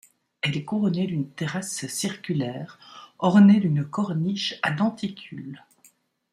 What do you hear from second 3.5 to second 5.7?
d'une corniche à denticule.